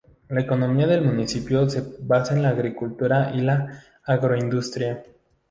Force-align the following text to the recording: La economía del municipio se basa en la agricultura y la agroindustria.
La 0.29 0.41
economía 0.41 0.87
del 0.87 1.03
municipio 1.05 1.69
se 1.69 1.83
basa 1.99 2.33
en 2.33 2.41
la 2.41 2.49
agricultura 2.49 3.31
y 3.35 3.41
la 3.41 3.83
agroindustria. 4.03 5.03